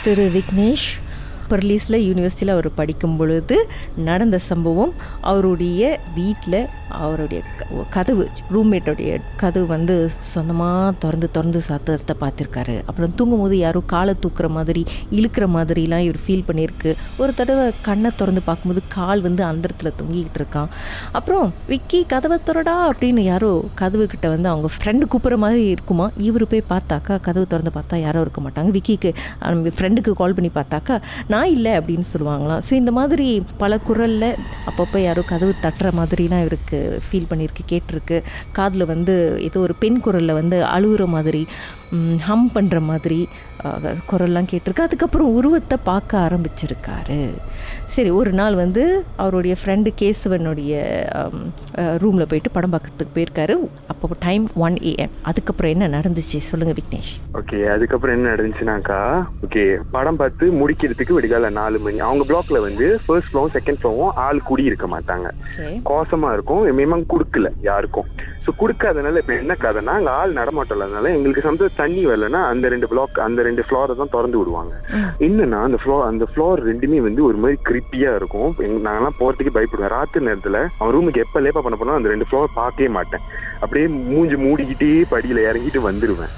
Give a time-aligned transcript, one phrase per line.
[0.00, 0.88] திரு விக்னேஷ்
[1.50, 5.82] பர்லீஸில் யூனிவர்சிட்டியில் அவர் படிக்கும் பொழுது நடந்த சம்பவம் அவருடைய
[6.14, 12.82] வீட்டில் அவருடைய க- கதவு ரூம்மேட்டோடைய கதவு வந்து சொந்தமாக திறந்து திறந்து சாத்துறத பார்த்துருக்காரு.
[12.86, 16.90] அப்புறம் தூங்கும்போது யாரும் காலை தூக்குற மாதிரி இழுக்கிற மாதிரிலாம் இவர் ஃபீல் பண்ணியிருக்கு.
[17.16, 20.68] ஒரு தடவை கண்ணை திறந்து பார்க்கும்போது கால் வந்து அந்தரத்தில் தொங்கிக்கிட்டு இருக்கான்.
[21.12, 26.10] அப்புறம் விக்கி கதவை திறடா அப்படின்னு யாரோ கதவு கிட்ட வந்து அவங்க ஃப்ரெண்டு கூப்பிட்ற மாதிரி இருக்குமா?
[26.16, 28.68] இவர் போய் பார்த்தாக்கா கதவு திறந்து பார்த்தா யாரும் இருக்க மாட்டாங்க.
[28.70, 29.10] விக்கிக்கு
[29.78, 34.28] ஃப்ரெண்டுக்கு கால் பண்ணி பார்த்தாக்கா நான் இல்லை அப்படின்னு சொல்லுவாங்களாம் ஸோ இந்த மாதிரி பல குரலில்
[34.70, 38.18] அப்பப்போ யாரோ கதவு தட்டுற மாதிரிலாம் இவருக்கு ஃபீல் பண்ணியிருக்கு கேட்டிருக்கு.
[38.52, 39.16] காதில் வந்து
[39.48, 41.44] ஏதோ ஒரு பெண் குரலில் வந்து அழுகுற மாதிரி
[42.26, 43.28] ஹம் பண்ணுற மாதிரி
[44.10, 44.86] குரல்லாம் கேட்டிருக்கு.
[44.86, 47.18] அதுக்கப்புறம் உருவத்தை பார்க்க ஆரம்பிச்சிருக்காரு.
[47.94, 48.82] சரி ஒரு நாள் வந்து
[49.16, 50.82] அவருடைய ஃப்ரெண்டு கேசவனுடைய
[52.02, 53.54] ரூமில் போயிட்டு படம் பார்க்கறதுக்கு போயிருக்காரு.
[53.92, 56.38] அப்போ டைம் ஒன் ஏஎம் அதுக்கப்புறம் என்ன நடந்துச்சு?
[56.50, 57.12] சொல்லுங்கள் விக்னேஷ்.
[57.40, 59.00] ஓகே அதுக்கப்புறம் என்ன நடந்துச்சுனாக்கா
[59.46, 59.64] ஓகே
[59.96, 61.98] படம் பார்த்து முடிக்கிறதுக்கு விடிகால நாலு மணி.
[62.06, 65.26] அவங்க பிளாக்ல வந்து ஃபர்ஸ்ட் ஃப்ளோரும் செகண்ட் ஃப்ளோரும் ஆள் குடி இருக்க மாட்டாங்க.
[65.90, 68.08] கோசமா இருக்கும் மினிமம் கொடுக்கல யாருக்கும்.
[68.44, 72.88] ஸோ கொடுக்காதனால இப்போ என்ன கதைனா அங்கே ஆள் நடமாட்டம் இல்லாதனால எங்களுக்கு சம்டைம்ஸ் தண்ணி வரலன்னா அந்த ரெண்டு
[72.92, 74.72] பிளாக் அந்த ரெண்டு ஃப்ளோரை தான் திறந்து விடுவாங்க.
[75.26, 78.50] என்னன்னா அந்த ஃப்ளோர் அந்த ஃப்ளோர் ரெண்டுமே வந்து ஒரு மாதிரி கிரிப்பியா இருக்கும்.
[78.86, 79.94] நாங்கெல்லாம் போறதுக்கு பயப்படுவேன்.
[79.96, 83.24] ராத்திரி நேரத்துல அவன் ரூமுக்கு எப்ப லேப்பா பண்ண போனா அந்த ரெண்டு ஃப்ளோர் பார்க்கவே மாட்டேன்.
[83.62, 86.32] அப்படியே மூஞ்சி மூடிக்கிட்டே படியில இறங்கிட்டு வந்துருவேன்.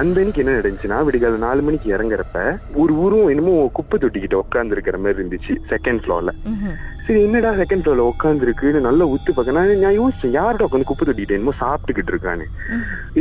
[0.00, 2.38] அந்த அன்னைக்கு என்ன நடந்துச்சுன்னா விடிகால நாலு மணிக்கு இறங்குறப்ப
[2.82, 6.32] ஒரு ஊரும் என்னமோ குப்பை தொட்டிக்கிட்ட உட்கார்ந்து இருக்கிற மாதிரி இருந்துச்சு செகண்ட் ஃப்ளோர்ல
[7.06, 11.04] சரி என்னடா செகண்ட் ஃப்ளோர்ல உட்கார்ந்து இருக்குன்னு நல்லா உத்து பார்க்க நான் நான் யோசிச்சேன் யார்டா உட்காந்து குப்பை
[11.06, 12.46] தொட்டிக்கிட்ட என்னமோ சாப்பிட்டுக்கிட்டு இருக்கான்னு.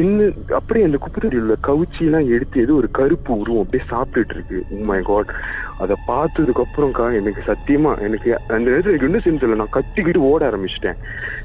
[0.01, 4.35] இன்னும் அப்படியே அந்த குப்பை தொட்டியில் உள்ள கவுச்சி எல்லாம் எடுத்து ஏதோ ஒரு கருப்பு உருவம் அப்படியே சாப்பிட்டுட்டு
[4.37, 4.59] இருக்கு.
[4.89, 5.33] மை காட்
[5.83, 10.95] அதை பார்த்ததுக்கு அப்புறம்க்கா எனக்கு சத்தியமா எனக்கு அந்த நேரத்துல எனக்கு என்ன செஞ்சு நான் கத்திக்கிட்டு ஓட ஆரம்பிச்சிட்டேன்.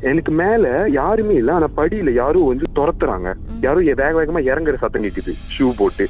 [0.00, 3.34] எனக்கு மேல யாருமே இல்ல ஆனா படியில யாரோ வந்து துரத்துறாங்க.
[3.61, 5.33] யாரோ எ- வேக வேகமா இறங்குற சத்தம் கேக்குது.
[5.58, 6.08] ஷூ போட்டு.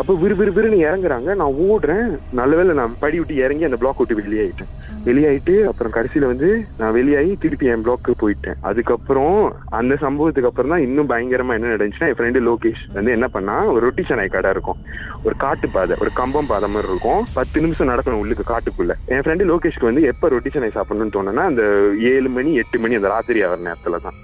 [0.00, 1.30] அப்ப விறு விறு விறுன்னு இறங்குறாங்க.
[1.40, 2.08] நான் ஓடுறேன்.
[2.40, 4.72] நல்லவேளை நான் படி விட்டு இறங்கி அந்த பிளாக் விட்டு வெளியாயிட்டேன்.
[5.06, 8.56] வெளியாயிட்டு அப்புறம் கடைசியில வந்து நான் வெளியாகி திருப்பி என் பிளாக்கு போயிட்டேன்.
[8.68, 9.36] அதுக்கப்புறம்
[9.78, 13.82] அந்த சம்பவத்துக்கு அப்புறம் தான் இன்னும் பயங்கரமா என்ன நடந்துச்சுன்னா என் ஃப்ரெண்டு லோகேஷ் வந்து என்ன பண்ணா ஒரு
[13.86, 14.80] ரொட்டி சென்னை கடை இருக்கும்.
[15.26, 17.22] ஒரு காட்டு பாதை ஒரு கம்பம் பாதை மாதிரி இருக்கும்.
[17.38, 18.94] பத்து நிமிஷம் நடக்கணும் உள்ளுக்கு காட்டுக்குள்ள.
[19.14, 21.64] என் ஃப்ரெண்டு லோகேஷ்க்கு வந்து எப்ப ரொட்டி சென்னை சாப்பிடணும்னு தோணுனா அந்த
[22.12, 24.18] ஏழு மணி எட்டு மணி அந்த ராத்திரி ஆகிற நேரத்துல தான்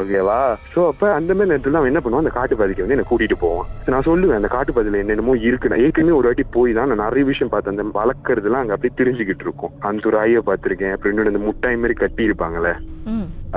[0.00, 0.38] ஓகேவா
[0.72, 2.24] சோ அப்ப அந்த மாதிரி நேரத்துல அவன் என்ன பண்ணுவான்?
[2.24, 3.68] அந்த காட்டு பாதைக்கு வந்து என்ன கூட்டிட்டு போவான்.
[3.94, 5.70] நான் சொல்லுவேன் அந்த காட்டு பாதையில என்னென்னமோ இருக்கு.
[5.72, 7.74] நான் ஏற்கனவே ஒரு வாட்டி போய் தான் நான் நிறைய விஷயம் பார்த்தேன்.
[7.76, 9.74] அந்த வளர்க்கறதுலாம் அங்க அப்படியே தெரிஞ்சுக்கிட்டு இருக்கும்.
[9.90, 10.92] அந்த ஒரு ஐய பார்த்திருக்கேன்.
[10.94, 12.24] அப்புறம் இன்னொன்று அந்த முட்டாய் மாதிரி கட்டி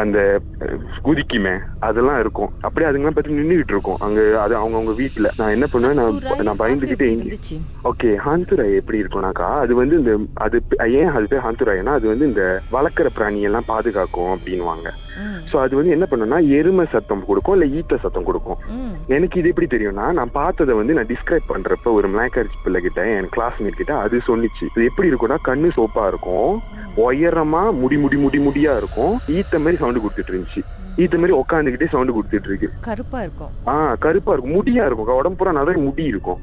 [0.02, 0.20] அந்த
[1.06, 1.54] குதிக்குமே
[1.88, 2.52] அதெல்லாம் இருக்கும்.
[2.66, 4.00] அப்படியே அதுங்கெல்லாம் பார்த்து நின்றுகிட்டு இருக்கும்.
[4.06, 6.00] அங்க அது அவங்க அவங்க வீட்டுல நான் என்ன பண்ணுவேன்?
[6.02, 7.10] நான் நான் பயந்துகிட்டே
[7.90, 10.14] ஓகே ஹாந்துராய் எப்படி இருக்கும்னாக்கா அது வந்து இந்த
[10.46, 10.58] அது
[11.02, 14.90] ஏன் அது பேர் ஹாந்துராய்னா அது வந்து இந்த வளர்க்குற பிராணி எல்லாம் பாதுகாக்கும் அப்படின்வாங்க
[15.52, 18.60] சோ அது வந்து என்ன பண்ணும்னா எருமை சத்தம் கொடுக்கும் இல்ல ஈத்த சத்தம் கொடுக்கும்.
[19.16, 23.32] எனக்கு இது எப்படி தெரியும்னா நான் பார்த்ததை வந்து நான் டிஸ்கிரைப் பண்றப்ப ஒரு மிளாக்கரிச்சி பிள்ளை கிட்ட என்
[23.36, 24.64] கிளாஸ்மேட் கிட்ட அது சொன்னிச்சு.
[24.70, 26.52] இது எப்படி இருக்கும்னா கண்ணு சோப்பா இருக்கும்
[27.06, 30.62] உயரமா முடி முடி முடி முடியா இருக்கும் ஈத்த மாதிரி சவுண்ட் கொடுத்துட்டு இருந்துச்சு.
[31.00, 33.52] ஈத்த மாதிரி உட்காந்துக்கிட்டே சவுண்ட் கொடுத்துட்டு இருக்கு கருப்பா இருக்கும்.
[33.68, 34.54] ஆ கருப்பா இருக்கும்.
[34.54, 35.08] முடியா இருக்கும்.
[35.16, 36.40] உடம்பு பூரா நிறைய முடி இருக்கும்.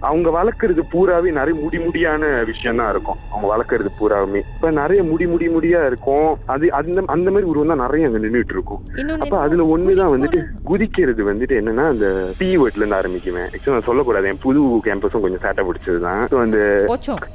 [0.00, 3.18] அவங்க வளர்க்கறது பூராவே நிறைய முடி முடியான விஷயம் தான் இருக்கும்.
[3.32, 4.40] அவங்க வளர்க்கறது பூராவுமே.
[4.54, 6.28] இப்ப நிறைய முடி முடி முடியா இருக்கும்.
[6.46, 8.82] அது அந்த அந்த மாதிரி உருவம் தான் நிறைய அங்க நின்றுட்டு இருக்கும்.
[9.20, 12.06] அப்ப அதுல ஒண்ணுதான் வந்துட்டு குதிக்கிறது வந்துட்டு என்னன்னா அந்த
[12.38, 13.48] பி வேர்ட்ல இருந்து ஆரம்பிக்குவேன்.
[13.54, 14.28] ஆக்சுவலா நான் சொல்லக்கூடாது.
[14.28, 16.58] என் புது கேம்பஸும் கொஞ்சம் சேட்டை பிடிச்சதுதான் So, அந்த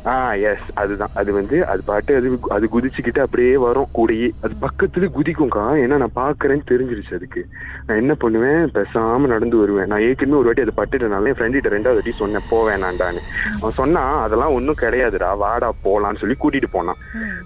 [0.06, 1.10] ஆ எஸ் அதுதான்.
[1.14, 3.88] அது வந்து அது பாட்டு அது அது குதிச்சுக்கிட்டு அப்படியே வரும்.
[3.96, 4.30] கூடயே.
[4.42, 5.64] அது பக்கத்துல குதிக்கும்க்கா.
[5.84, 6.16] ஏன்னா நான்
[6.62, 7.46] பாக்குறேன்னு தெரிஞ்சிருச்சு அதுக்கு.
[7.88, 8.72] நான் என்ன பண்ணுவேன்?
[8.72, 9.86] பேசாம நடந்து வருவேன்.
[9.86, 13.20] நான் ஏற்கனவே ஒரு வாட்டி அதை பட்டுட்டனால என் ஃப்ரெண்ட் கிட்ட ரெண்டாவது வாட்டி சொன்னேன் போவேணாண்டான்னு
[13.62, 16.96] அவன் சொன்னா அதெல்லாம் ஒன்றும் கிடையாதுடா வாடா போலான்னு சொல்லி கூட்டிட்டு போனான்.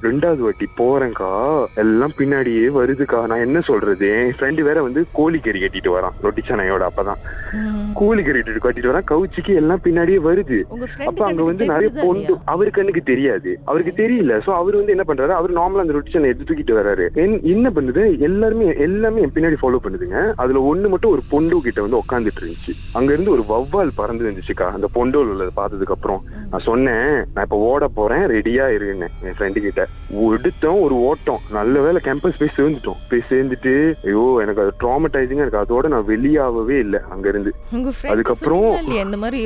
[0.01, 3.27] ரெண்டாவது வாட்டி போறேன்க்கா எல்லாம் பின்னாடியே வருதுக்கா.
[3.27, 4.09] நான் என்ன சொல்றது?
[4.09, 6.11] என் ஃப்ரெண்டு வேற வந்து கோழிக்கறி கட்டிட்டு வரான்.
[6.21, 7.19] ரொட்டி சென்னையோட அப்பதான்.
[7.99, 9.03] கோழிக்கறி கட்டிட்டு வரான்.
[9.11, 10.63] கவுச்சிக்கு எல்லாம் பின்னாடியே வருது.
[11.05, 13.59] அப்ப அங்க வந்து நிறைய பொண்டு அவரு கண்ணுக்கு தெரியாது.
[13.65, 14.41] அவருக்கு தெரியல.
[14.47, 15.27] சோ அவர் வந்து என்ன பண்றாரு?
[15.27, 17.07] அவர் நார்மலா அந்த ரொட்டி சென்னை எடுத்து தூக்கிட்டு வராரு.
[17.15, 18.19] என்- என்ன பண்ணுது?
[18.19, 18.75] எல்லாருமே
[19.05, 20.19] எல்லாமே என் பின்னாடி ஃபாலோ பண்ணுதுங்க.
[20.43, 22.73] அதுல ஒண்ணு மட்டும் ஒரு பொண்டு கிட்ட வந்து உட்காந்துட்டு இருந்துச்சு.
[22.97, 24.67] அங்க இருந்து ஒரு வவ்வால் பறந்து இருந்துச்சுக்கா.
[24.77, 26.21] அந்த பொண்டோல் உள்ளது பார்த்ததுக்கு அப்புறம்
[26.51, 29.07] நான் சொன்னேன் நான் இப்ப ஓட போறேன் ரெடியா இருன்னு.
[29.27, 29.83] என் ஃப்ரெண்டு கிட்ட.
[30.35, 31.43] எடுத்தோம் ஒரு ஓட்டம்.
[31.57, 32.99] நல்ல வேளை கேம்பஸ் போய் சேர்ந்துட்டோம்.
[33.09, 33.73] போய் சேர்ந்துட்டு
[34.07, 35.63] ஐயோ எனக்கு அது ட்ராமடைசிங்கா இருக்கு.
[35.63, 37.53] அதோட நான் வெளியாகவே இல்லை அங்க இருந்து
[38.13, 38.67] அதுக்கப்புறம்
[39.05, 39.41] இந்த மாதிரி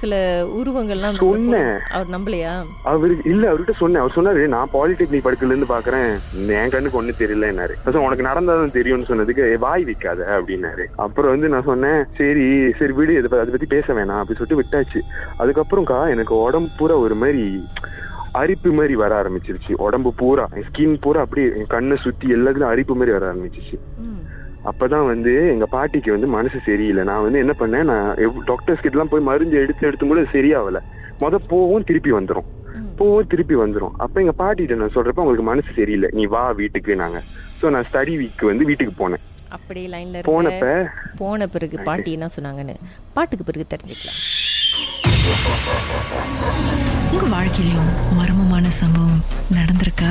[0.00, 0.14] சில
[0.60, 1.72] உருவங்கள்லாம் சொன்னேன்.
[1.96, 2.54] அவர் நம்பலையா?
[2.92, 4.02] அவருக்கு இல்ல அவர்கிட்ட சொன்னேன்.
[4.02, 6.10] அவர் சொன்னாரு நான் பாலிடெக்னிக் படிக்கல இருந்து பாக்குறேன்.
[6.60, 7.74] என் கண்ணுக்கு ஒண்ணு தெரியலன்னாரு.
[7.86, 10.84] அதான் உனக்கு நடந்தாதான் தெரியும்னு சொன்னதுக்கு "ஏய், வாய் வைக்காத அப்படின்னாரு.
[11.04, 12.44] அப்புறம் வந்து நான் சொன்னேன் சரி
[12.78, 15.00] சரி விடு இதை அதை பத்தி பேச வேணாம் அப்படி சொல்லிட்டு விட்டாச்சு.
[15.42, 17.42] அதுக்கப்புறம்க்கா எனக்கு உடம்பு பூரா ஒரு மாதிரி
[18.34, 19.72] அரிப்பு மாதிரி வர ஆரம்பிச்சிருச்சு.
[19.86, 23.76] உடம்பு பூரா ஸ்கின் பூரா அப்படியே என் கண்ணை சுத்தி எல்லாத்துலயும் அரிப்பு மாதிரி வர ஆரம்பிச்சிச்சு.
[24.64, 27.02] அப்பதான் வந்து எங்க பாட்டிக்கு வந்து மனசு சரியில்லை.
[27.04, 28.08] நான் வந்து என்ன பண்ணேன் நான்
[28.44, 30.80] டாக்டர்ஸ் கிட்ட எல்லாம் போய் மருந்து எடுத்து எடுத்தும் கூட சரியாகல.
[31.20, 32.48] முத போவும் திருப்பி வந்துரும்.
[33.00, 33.94] போவும் திருப்பி வந்துரும்.
[34.04, 36.10] அப்ப எங்க பாட்டிகிட்ட நான் சொல்றப்ப உங்களுக்கு மனசு சரியில்லை.
[36.18, 37.20] நீ வா வீட்டுக்கு நாங்க.
[37.60, 39.24] சோ நான் ஸ்டடி வீக் வந்து வீட்டுக்கு போனேன்.
[39.56, 40.66] அப்படியே லைன்ல போனப்ப
[41.20, 42.74] போன பிறகு பாட்டி என்ன சொன்னாங்கன்னு
[43.16, 44.18] பாட்டுக்கு பிறகு தெரிஞ்சுக்கலாம்.
[47.14, 49.22] உங்க வாழ்க்கையிலும் மர்மமான சம்பவம்
[49.58, 50.10] நடந்திருக்கா?